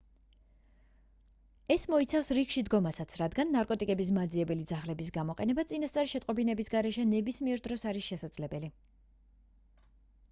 ეს 1.75 1.83
მოიცავს 1.93 2.31
რიგში 2.37 2.63
დგომასაც 2.69 3.13
რადგან 3.23 3.53
ნარკოტიკების 3.57 4.11
მაძიებელი 4.17 4.65
ძაღლების 4.73 5.13
გამოყენება 5.19 5.67
წინასწარი 5.73 6.13
შეტყობინების 6.17 6.75
გარეშე 6.77 7.07
ნებისმიერ 7.15 7.65
დროს 7.69 7.89
არის 7.93 8.11
შესაძლებელი 8.11 8.75